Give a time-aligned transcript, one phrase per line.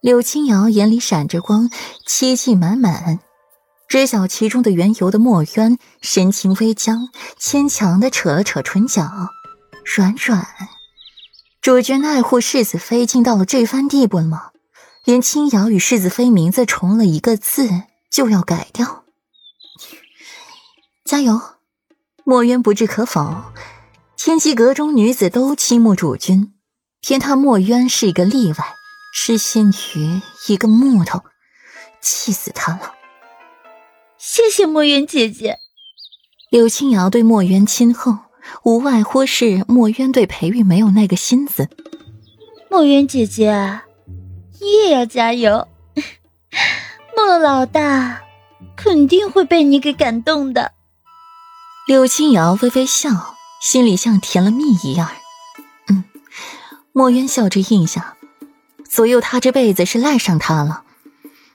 [0.00, 1.70] 柳青瑶眼里闪着光，
[2.06, 3.18] 期冀满满。
[3.88, 9.08] 知晓其中的缘由的墨渊神情微僵，牵强的扯了扯唇角，
[9.84, 10.46] 软软。
[11.60, 14.50] 主君爱护世子妃，竟到了这番地步了吗？
[15.04, 17.68] 连青瑶与世子妃名字重了一个字
[18.10, 19.04] 就要改掉？
[21.04, 21.40] 加油！
[22.24, 23.44] 墨渊不置可否。
[24.16, 26.54] 天机阁中女子都倾慕主君，
[27.00, 28.75] 偏他墨渊是一个例外。
[29.18, 31.22] 失心于一个木头，
[32.02, 32.94] 气死他了！
[34.18, 35.58] 谢谢墨渊姐姐。
[36.50, 38.18] 柳青瑶对墨渊亲厚，
[38.62, 41.70] 无外乎是墨渊对裴玉没有那个心思。
[42.70, 43.80] 墨渊姐姐，
[44.60, 45.66] 你也要加油！
[47.16, 48.22] 莫老大
[48.76, 50.72] 肯定会被你给感动的。
[51.88, 55.10] 柳青瑶微微笑，心里像甜了蜜一样。
[55.88, 56.04] 嗯，
[56.92, 58.12] 墨渊笑着应下。
[58.96, 60.84] 左右他这辈子是赖上他了。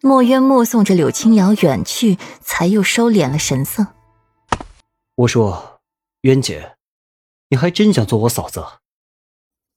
[0.00, 3.86] 墨渊目送着柳青瑶远去，才又收敛了神色。
[5.14, 5.78] 我说
[6.22, 6.74] ：“渊姐，
[7.50, 8.64] 你还真想做我嫂子？”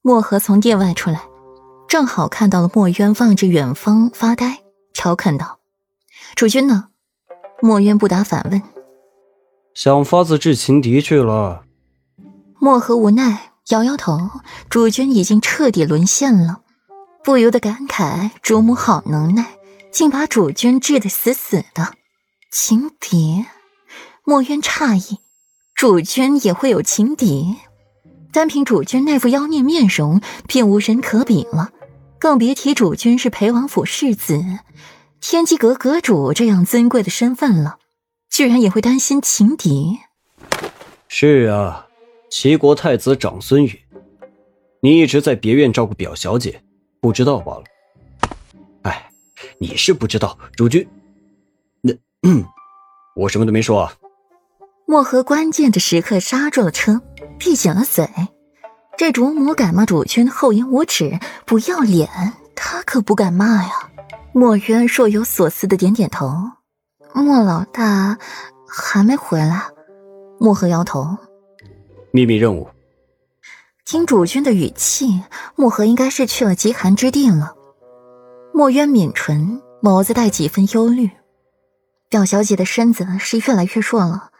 [0.02, 1.22] 墨荷从殿外出来，
[1.86, 5.60] 正好看到了墨渊望着远方发呆，调侃道
[6.34, 6.88] ：“主君呢？”
[7.62, 8.60] 墨渊不答，反问
[9.72, 11.62] ：“想法子治情敌去了。”
[12.58, 14.18] 墨荷无奈，摇摇头
[14.68, 16.61] ：“主君已经彻底沦陷了。”
[17.24, 19.46] 不由得感慨：主母好能耐，
[19.92, 21.94] 竟把主君治得死死的。
[22.50, 23.44] 情敌？
[24.24, 25.18] 墨渊诧异，
[25.74, 27.56] 主君也会有情敌？
[28.32, 31.70] 单凭主君那副妖孽面容，便无人可比了，
[32.18, 34.42] 更别提主君是裴王府世子、
[35.20, 37.78] 天机阁阁主这样尊贵的身份了，
[38.30, 39.98] 居然也会担心情敌？
[41.06, 41.86] 是啊，
[42.30, 43.80] 齐国太子长孙羽，
[44.80, 46.64] 你一直在别院照顾表小姐。
[47.02, 47.64] 不知道罢了。
[48.82, 49.10] 哎，
[49.58, 50.88] 你是不知道，主君，
[51.80, 51.92] 那
[53.16, 53.92] 我什么都没说啊。
[54.86, 57.02] 漠河关键的时刻刹住了车，
[57.40, 58.08] 闭紧了嘴。
[58.96, 62.08] 这主母敢骂主君厚颜无耻、不要脸，
[62.54, 63.70] 他可不敢骂呀。
[64.32, 66.32] 墨渊若有所思的点点头。
[67.14, 68.16] 莫老大
[68.68, 69.64] 还没回来。
[70.38, 71.18] 漠河摇头。
[72.12, 72.68] 秘密任务。
[73.92, 75.20] 听主君的语气，
[75.54, 77.54] 墨河应该是去了极寒之地了。
[78.54, 81.10] 墨渊抿唇，眸子带几分忧虑。
[82.08, 84.30] 表小姐的身子是越来越弱了，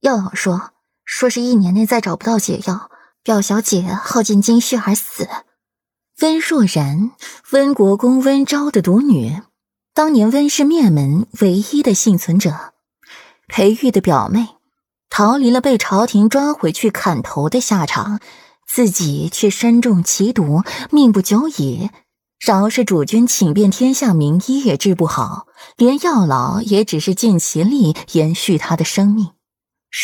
[0.00, 0.72] 药老说，
[1.06, 2.90] 说是一年内再找不到解药，
[3.22, 5.26] 表小姐耗尽精血而死。
[6.20, 7.12] 温若然，
[7.52, 9.40] 温国公温昭的独女，
[9.94, 12.74] 当年温氏灭门唯一的幸存者，
[13.48, 14.48] 裴玉的表妹，
[15.08, 18.20] 逃离了被朝廷抓回去砍头的下场。
[18.66, 21.90] 自己却身中奇毒，命不久矣。
[22.38, 25.46] 饶是主君请遍天下名医也治不好，
[25.76, 29.32] 连药老也只是尽其力延续他的生命。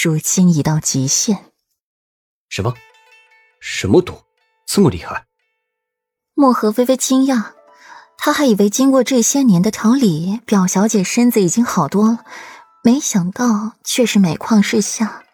[0.03, 1.53] 如今已到极限。
[2.49, 2.75] 什么？
[3.61, 4.23] 什么毒？
[4.67, 5.27] 这么厉害？
[6.35, 7.53] 莫河微微惊讶，
[8.17, 12.25] 他还以为经过这些年的调理，表小姐身子已经好多了，
[12.83, 15.25] 没想到却是每况愈下。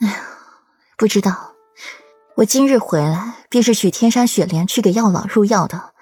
[0.00, 0.26] 哎呀，
[0.96, 1.51] 不知道。
[2.36, 5.92] 我今日回来，便是取天山雪莲去给药老入药的，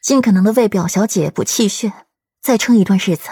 [0.00, 1.92] 尽可能的为表小姐补气血，
[2.40, 3.28] 再撑一段日子。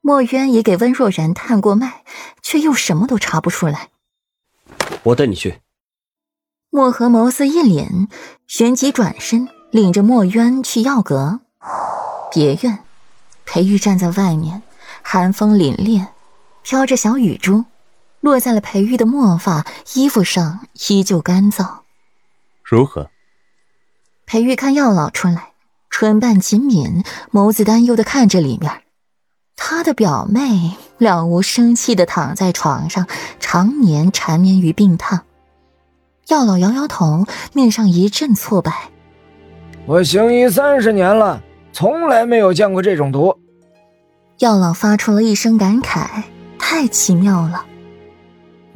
[0.00, 2.04] 墨渊也给温若然探过脉，
[2.40, 3.88] 却又什么都查不出来。
[5.02, 5.60] 我带你去。
[6.70, 8.08] 墨荷眸色一凛，
[8.46, 11.40] 旋即转身，领着墨渊去药阁。
[12.30, 12.78] 别院，
[13.44, 14.62] 裴玉站在外面，
[15.02, 16.06] 寒风凛冽，
[16.62, 17.64] 飘着小雨珠。
[18.26, 19.64] 落在了裴玉的墨发
[19.94, 21.64] 衣服上，依旧干燥。
[22.64, 23.08] 如何？
[24.26, 25.52] 裴玉看药老出来，
[25.90, 28.82] 唇瓣紧抿，眸子担忧的看着里面。
[29.54, 33.06] 他的表妹了无生气的躺在床上，
[33.38, 35.20] 常年缠绵于病榻。
[36.26, 38.90] 药老摇摇头，面上一阵挫败。
[39.86, 41.40] 我行医三十年了，
[41.72, 43.38] 从来没有见过这种毒。
[44.38, 46.24] 药老发出了一声感慨：
[46.58, 47.64] 太奇妙了。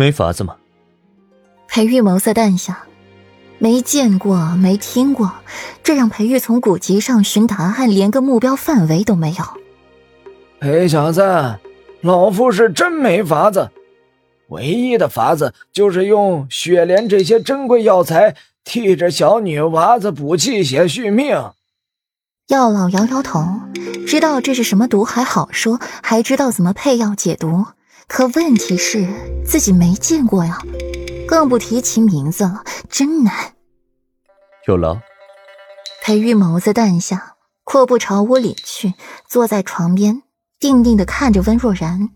[0.01, 0.57] 没法子吗？
[1.69, 2.85] 裴玉眸色淡下，
[3.59, 5.31] 没见过，没听过，
[5.83, 9.45] 这让裴玉从古籍上寻答案，连个目标范围都没有。
[10.59, 11.21] 裴小子，
[12.01, 13.69] 老夫是真没法子，
[14.49, 21.29] 唯一的法子就是用雪莲这些珍贵药材替这小女娃子补气血续命。
[22.49, 23.45] 药老摇摇头，
[24.07, 27.67] 知道这是什么毒还好说，还知道怎么配药解毒。
[28.13, 29.07] 可问题是
[29.47, 30.59] 自己没见过呀，
[31.29, 33.55] 更不提其名字了，真难。
[34.67, 34.99] 有劳。
[36.03, 38.95] 裴玉眸子淡下，阔步朝屋里去，
[39.29, 40.25] 坐在床边，
[40.59, 42.11] 定定的看着温若然。